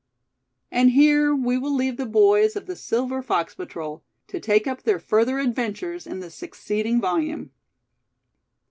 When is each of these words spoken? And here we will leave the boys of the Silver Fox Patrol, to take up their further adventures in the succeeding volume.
And 0.71 0.89
here 0.93 1.35
we 1.35 1.59
will 1.59 1.75
leave 1.75 1.97
the 1.97 2.07
boys 2.07 2.55
of 2.55 2.65
the 2.65 2.75
Silver 2.75 3.21
Fox 3.21 3.53
Patrol, 3.53 4.03
to 4.29 4.39
take 4.39 4.65
up 4.65 4.81
their 4.81 4.97
further 4.97 5.37
adventures 5.37 6.07
in 6.07 6.21
the 6.21 6.31
succeeding 6.31 6.99
volume. 6.99 7.51